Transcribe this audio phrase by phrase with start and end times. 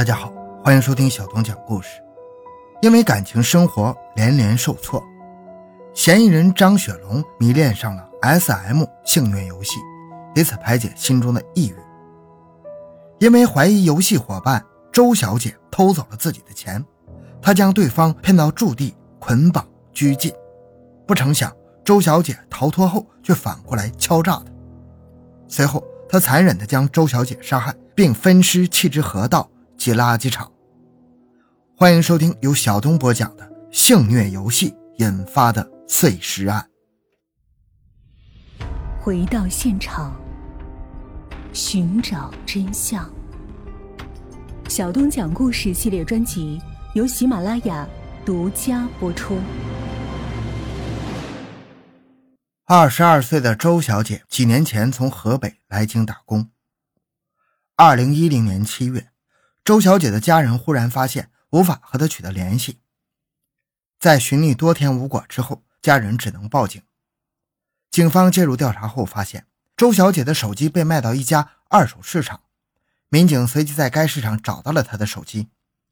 [0.00, 0.32] 大家好，
[0.64, 2.02] 欢迎收听小东讲故事。
[2.80, 5.04] 因为感情生活连连受挫，
[5.92, 9.78] 嫌疑人张雪龙迷恋上了 S.M 性虐游戏，
[10.34, 11.76] 以此排解心中的抑郁。
[13.18, 16.82] 因为怀疑游戏伙伴周小姐偷走了自己的钱，
[17.42, 20.32] 他将对方骗到驻地捆绑拘禁。
[21.06, 21.54] 不成想，
[21.84, 24.44] 周小姐逃脱后却反过来敲诈他。
[25.46, 29.46] 随后，他残忍地将周小姐杀害，并分尸弃之河道
[29.80, 30.52] 及垃圾场。
[31.74, 36.68] 欢迎收听由小东播讲的性虐游戏引发的碎尸案。
[39.00, 40.14] 回到现场，
[41.54, 43.10] 寻找真相。
[44.68, 46.60] 小东讲故事系列专辑
[46.94, 47.88] 由喜马拉雅
[48.26, 49.38] 独家播出。
[52.66, 56.50] 二十二岁的周小姐几年前从河北来京打工。
[57.76, 59.08] 二零一零年七月，
[59.70, 61.30] 周小姐的家人忽然发现。
[61.50, 62.80] 无法和他取得联系，
[64.00, 66.82] 在寻觅多天无果之后，家人只能报警。
[67.88, 72.42] 警方介入调查后，发现周小姐的手机被卖到一家二手市场。
[73.10, 75.50] 民警随即在该市场找到了她的手机。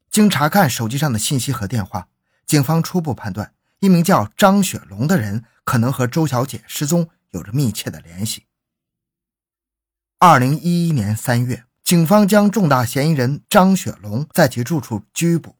[0.09, 2.09] 经查看手机上的信息和电话，
[2.45, 8.45] 警方初步判断，一名叫张雪龙的人可能和周小姐失踪有着密切的联系。
[10.17, 11.68] 二零一一年三月。
[11.89, 15.55] 警方将重大嫌疑人张雪龙在其住处拘捕。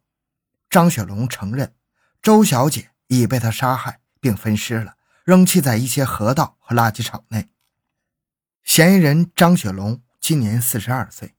[0.69, 1.73] 张雪龙承认，
[2.21, 7.49] 周小姐已被他杀害并分尸了，扔弃在一些河道和垃圾场内。
[8.63, 11.33] 嫌疑人张雪龙今年四十二岁，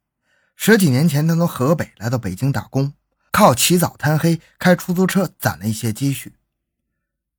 [0.56, 2.94] 十几年前他从河北来到北京打工，
[3.30, 6.34] 靠起早贪黑开出租车攒了一些积蓄。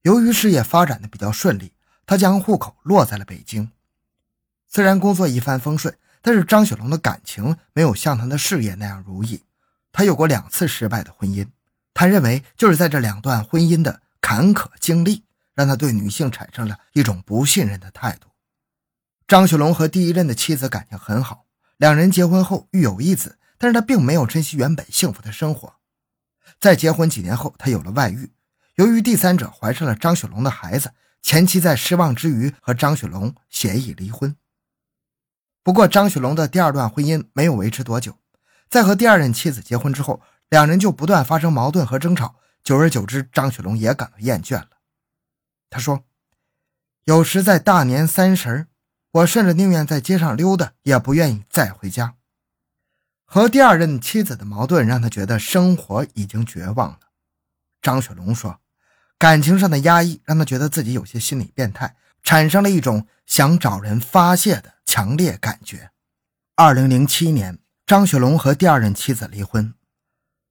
[0.03, 1.73] 由于事业发展的比较顺利，
[2.05, 3.73] 他将户口落在了北京。
[4.69, 5.93] 虽然工作一帆风顺。
[6.21, 9.43] 但是张雪龙的感情没有像他的事业那样如意，
[9.91, 11.47] 他有过两次失败的婚姻。
[11.93, 18.29] 他认为就是在这两段婚姻的坎坷经历，让他对女性产生了一种不信任的态度。
[19.27, 21.45] 张雪龙和第一任的妻子感情很好，
[21.77, 25.75] 两人结婚后育有一子，但是他并没有珍惜原本幸福的生活。
[26.59, 28.31] 在结婚几年后，他有了外遇，
[28.75, 30.91] 由于第三者怀上了张雪龙的孩子，
[31.21, 34.35] 前妻在失望之余和张雪龙协议离婚。
[35.63, 38.17] 不过，张雪龙的第二段婚姻没有维持多久，
[38.67, 42.35] 在和第二任妻子结婚之后，两人就不断发生矛盾和争吵。
[42.63, 44.69] 久而久之，张雪龙也感到厌倦了。
[45.69, 46.03] 他说
[47.05, 48.67] ：“有时在大年三十
[49.11, 52.15] 我甚至宁愿在街上溜达，也不愿意再回家。”
[53.25, 56.99] 和第二任妻子的矛盾让他觉得生活已经绝望了。
[57.81, 58.59] 张雪龙说
[59.17, 65.91] ：“感情上的压抑让他觉得自己有些心理变态，产生了一种想找人发泄的。”强烈感觉。
[66.55, 69.73] 二零零七年，张雪龙和第二任妻子离婚，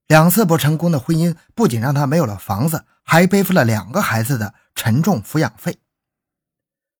[0.07, 5.77] 两次不成功的婚姻不仅让他没有了房子，还背负了两个孩子的沉重抚养费。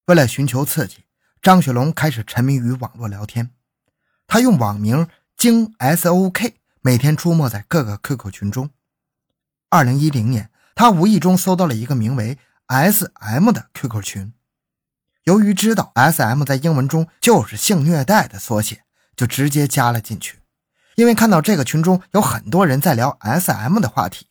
[0.06, 1.06] 为了寻求刺激，
[1.42, 3.50] 张雪龙开始沉迷于网络聊天。
[4.28, 8.70] 他用网名“京 SOK”，每天出没在各个 QQ 群中。
[9.70, 12.38] 二零一零年，他无意中搜到了一个名为
[12.68, 14.32] “SM” 的 QQ 群。
[15.26, 18.84] 由于知道 S.M 在英文中就是性虐待的缩写，
[19.16, 20.40] 就直接加了进去。
[20.96, 24.28] 因为看到这个群中有很多人在聊 S.M 的话题，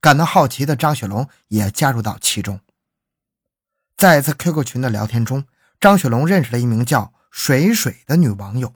[0.00, 2.60] 感到好奇的张雪龙也加入到其中。
[3.96, 5.44] 在一次 QQ 群的聊天中，
[5.80, 8.72] 张雪龙认识了一名叫水水的女网友。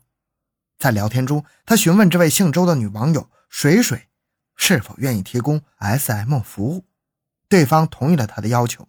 [0.78, 4.08] 在聊天中，他询问这位姓周的女网友水水
[4.56, 6.84] 是否愿意提供 S.M 服务，
[7.48, 8.88] 对方同意了他的要求。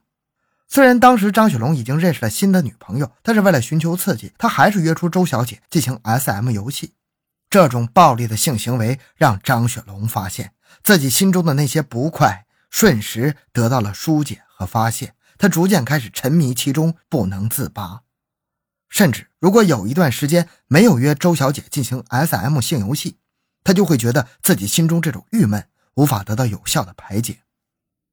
[0.73, 6.95] 虽然当时张雪龙已经认识了新的女朋友，但是为了寻求刺激，他还是约出周小姐进行 S.M 游戏。
[7.47, 15.13] 这种暴力的性行为让张雪龙发现自己心中的那些不快，瞬时得到了疏解和发泄。
[15.37, 18.01] 他逐渐开始沉迷其中，不能自拔。
[18.89, 23.17] 甚至如果有一段时间没有约周小姐进行 S.M 性游戏，
[23.63, 27.41] 他就会觉得自己心中这种郁闷无法得到有效的排解。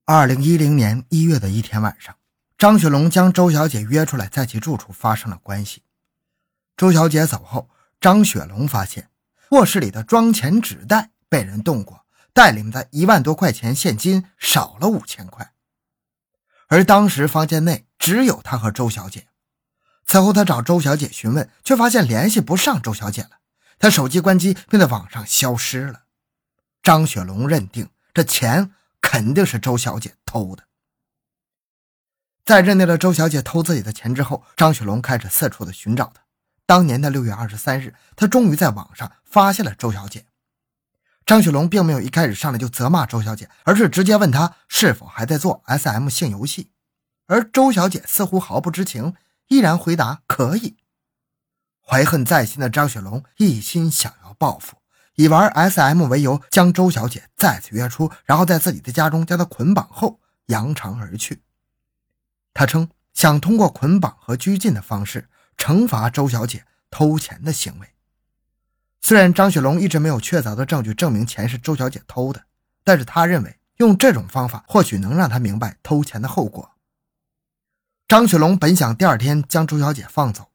[0.04, 2.14] 二零一零年一月的一天晚上。
[2.60, 5.82] 张雪龙将周小姐约出来，在其住处发生了关系。
[6.76, 9.08] 周小姐走后，张雪龙发现
[9.52, 12.04] 卧室里的装钱纸袋被人动过，
[12.34, 15.54] 袋里面的一万多块钱现金少了五千块。
[16.66, 19.28] 而当时房间内只有他和周小姐。
[20.04, 23.30] 此后，他找周小姐询问，却发现联系不上周小姐了。
[23.78, 26.02] 他手机关机，并在网上消失了。
[26.82, 28.70] 张雪龙认定这钱
[29.00, 30.64] 肯定是周小姐偷的。
[32.50, 36.20] 在认定了周小姐偷自己的钱之后，张雪龙开始四处的寻找她。
[36.66, 40.26] 当年的六月二十三日，他终于在网上发现了周小姐。
[41.24, 46.72] 张雪龙并没有一开始上来就责骂周小姐，而是直接问她是否还在做 SM 性游戏，
[47.28, 49.14] 而周小姐似乎毫不知情，
[49.46, 50.76] 依然回答可以。
[51.80, 54.78] 怀恨在心的张雪龙一心想要报复，
[55.14, 61.44] 以玩 SM 为由将周小姐再次约出，然后在自己的家中将她捆绑后扬长而去。
[62.52, 67.88] 他称想通过捆绑和拘禁的方式惩罚周小姐偷钱的行为。
[69.00, 72.42] 虽然张雪龙一直没有确凿的证据证明钱是周小姐偷的，
[72.84, 76.72] 但是他认为用这种方法或许能让他明白偷钱的后果。
[78.06, 80.48] 张雪龙本想第二天将周小姐放走。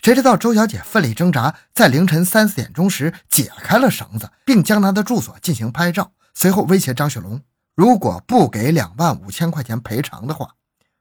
[0.00, 6.12] 谁知道周小姐奋力挣扎，在凌晨三四点钟时解开了绳子，并将她的住所进行拍照。
[6.34, 7.42] 随后威胁张雪龙，
[7.74, 10.54] 如果不给两万五千块钱赔偿的话，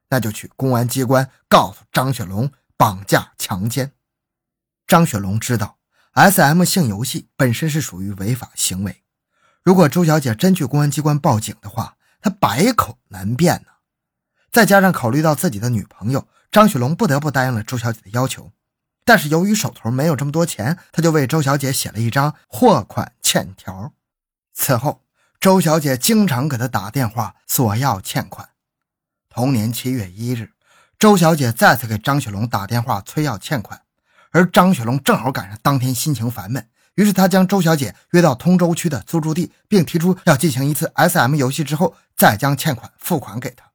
[0.10, 3.92] 那就去公安机关告诉张雪龙绑架强奸。
[4.86, 5.78] 张雪龙知道
[6.14, 9.04] S.M 性游戏本身是属于违法行为，
[9.64, 13.72] 如果周小姐真去公安机关报警的话，他百口难辩呢。
[14.52, 18.52] 再加上考虑到自己的女朋友，张雪龙不得不答应了周小姐的要求。
[19.04, 23.94] 但是由于手头没有这么多钱，他就为周小姐写了一张货款欠条。
[24.54, 25.06] 此后，
[25.40, 28.50] 周小姐经常给他打电话索要欠款。
[29.38, 30.50] 同年七月一日，
[30.98, 33.80] 周小姐再次给张雪龙打电话催要欠款，
[34.32, 43.66] 而张雪龙正好赶上当天心情烦闷，于是他将周小姐约到通州区的租住地，并提出要进行一次 SM 游戏之后再将欠款付款给他。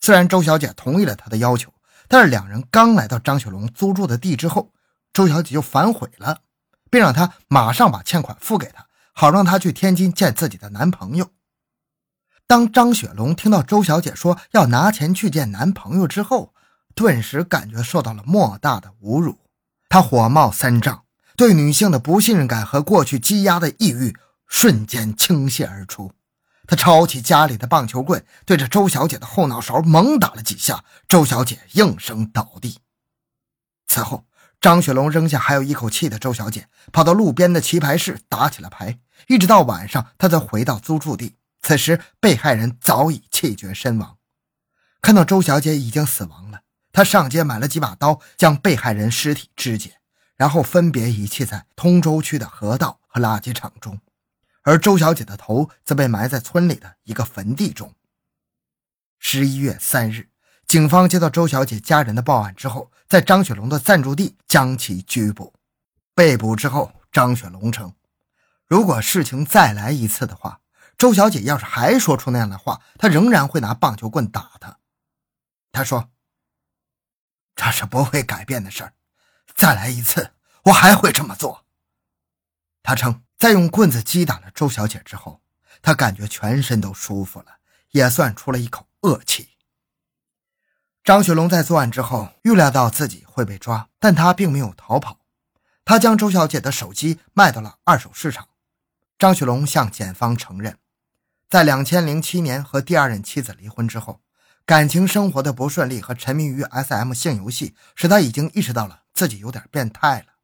[0.00, 1.72] 虽然周小姐同意了他的要求。
[2.08, 4.72] 但是两人刚来到张雪龙租住的地之后，
[5.12, 6.40] 周小姐就反悔了，
[6.90, 11.30] 并让他马上把欠款付给他，好让他去天津见自己的男朋友。
[12.50, 16.52] 当张雪龙听到周小姐说要拿钱去见男朋友之后，
[16.96, 19.38] 顿时感觉受到了莫大的侮辱，
[19.88, 21.04] 他火冒三丈，
[21.36, 24.16] 对女性的不信任感和过去积压的抑郁
[24.48, 26.10] 瞬间倾泻而出。
[26.66, 32.78] 他抄起家里的棒球棍，对着周小姐的后脑勺猛打了几下，周小姐应声倒地。
[33.86, 34.24] 此后，
[34.60, 38.98] 张雪龙扔下还有一口气的周小姐，跑到路边的棋牌室打起了牌，
[39.28, 41.36] 一直到晚上，他才回到租住地。
[41.62, 44.18] 此时，被害人早已气绝身亡。
[45.00, 46.62] 看到周小姐已经死亡了，
[46.92, 50.00] 他上街买了几把刀，将被害人尸体肢解，
[50.36, 54.00] 然后分别遗弃在通州区的河道和垃圾场中。
[54.62, 57.94] 而周小姐的头则被埋在村里的一个坟地中。
[59.18, 60.28] 十一月三日，
[60.66, 65.54] 警方接到周小姐家人的报案之后，在张雪龙的暂住地将其拘捕。
[66.14, 67.94] 被捕之后，张雪龙称
[68.68, 70.59] ：“如果事情再来一次的话，
[71.00, 74.78] 周小姐要是还说出那样的话，他仍然会拿棒球棍打她。”
[75.72, 76.10] 他说
[77.56, 78.92] ：“这是不会改变的事儿，
[79.56, 81.64] 再来一次，我还会这么做。”
[82.84, 83.24] 他称。
[83.40, 85.40] 在用棍子击打了周小姐之后，
[85.80, 87.46] 他感觉全身都舒服了，
[87.92, 89.56] 也算出了一口恶气。
[91.02, 95.20] 张雪龙在作案之后预料到自己会被抓，但他并没有逃跑，
[95.86, 98.46] 他将周小姐的手机卖到了二手市场。
[99.18, 100.78] 张雪龙向检方承认，
[101.50, 104.22] 在两千零七年和第二任妻子离婚之后，
[104.64, 110.34] 感情生活的不顺利和沉迷于 SM 性游戏，使他已经意识到了自己有点变态了。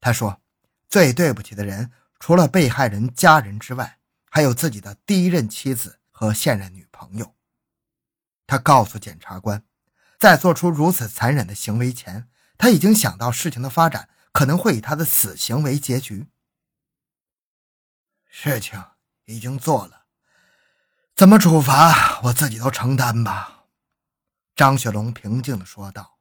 [0.00, 0.42] 他说
[0.90, 3.98] ：“最对不起的人。”除了被害人家人之外，
[4.30, 7.34] 还有自己的第一任妻子和现任女朋友。
[8.46, 9.62] 他告诉检察官，
[10.18, 16.28] 在做出如此残忍的行为前，他已经想到事情的发展可能会以他的死刑为结局。
[18.30, 18.82] 事情
[19.26, 20.03] 已经做了，
[21.16, 23.64] 怎么处罚我自己都承担吧。”
[24.56, 26.18] 张雪龙平静地说道。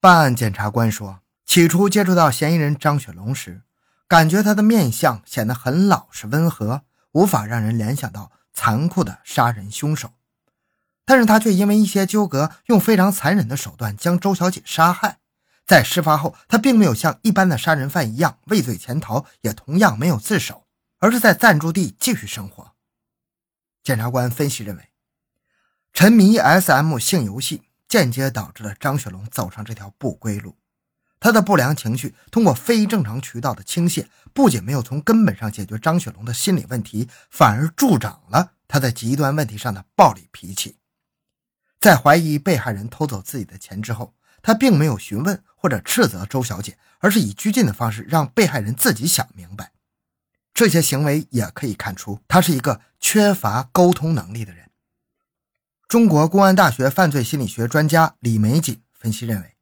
[0.00, 3.62] 办案检察官说：“起初接触到嫌疑人张雪龙时。”
[4.08, 10.12] 感觉他的面相显得很老实温和，无法让人联想到残酷的杀人凶手，
[11.06, 15.20] 但是他却因为一些纠葛，用非常残忍的手段将周小姐杀害。
[15.64, 20.66] 在事发后，他并没有像一般的杀人犯一样畏罪潜逃，也同样没有自首，
[20.98, 22.71] 而是在暂住地继续生活。
[23.82, 24.90] 检察官分析认为，
[25.92, 30.56] 沉迷 SM 性游戏间接导致了张雪龙走上这条不归路。
[31.18, 40.78] 他的不良情绪通过非正常渠道的倾泻，不仅没有从根本上解决张雪龙的心理问题，反而助长了他在极端问题上的暴力脾气。
[41.80, 49.72] 在怀疑被害人偷走自己的钱之后，他并没有询问或者斥责周小姐，而是以拘禁的方式让被害人自己想明白。
[50.54, 54.70] 这些行为也可以看出，他是一个缺乏沟通能力的人。
[55.88, 59.56] 中国公安大学犯罪心理学专家李玫瑾分析认为。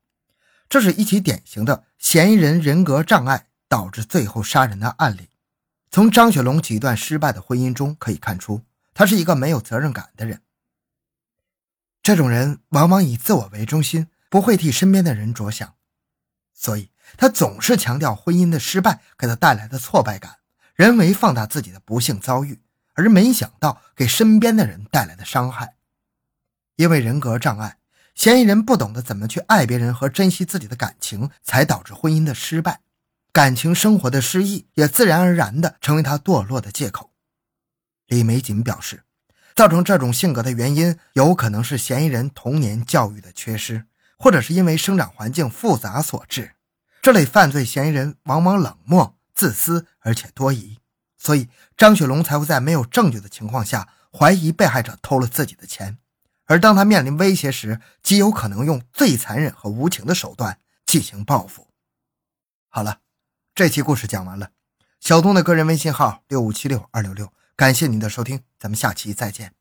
[0.68, 5.30] 这是一起典型的嫌疑人人格障碍导致最后杀人的案例。
[5.90, 8.62] 从张雪龙几段失败的婚姻中可以看出，
[8.94, 10.42] 他是一个没有责任感的人。
[12.02, 15.74] 这种人往往以自我为中心，不会替身边的人着想，
[16.54, 20.38] 所以他总是强调婚姻的失败给他带来的挫败感，
[20.80, 22.58] 人为放大自己的不幸遭遇，
[22.94, 25.74] 而没想到给身边的人带来的伤害。
[26.76, 27.76] 因为人格障碍，
[28.14, 32.80] 嫌疑人不懂得怎么去爱别人和珍惜自己的感情，才导致婚姻的失败，
[33.30, 37.10] 感情生活的失意也自然而然的成为他堕落的借口。
[38.06, 39.02] 李玫瑾表示。
[39.54, 43.84] 造成这种性格的原因，有可能是嫌疑人童年教育的缺失，
[44.16, 46.52] 或者是因为生长环境复杂所致。
[47.02, 50.76] 这类犯罪嫌疑人往往冷漠、自私，而且多疑，
[51.16, 55.96] 所以张雪龙才会在没有证据的情况下怀疑被害者偷了自己的钱，
[56.44, 61.68] 而当他面临威胁时，极有可能用最残忍和无情的手段进行报复。
[62.68, 62.98] 好了，
[63.54, 64.50] 这期故事讲完了。
[65.00, 67.32] 小东的个人微信号六五七六二六六。
[67.56, 69.59] 感谢您的收听，咱们下期再见。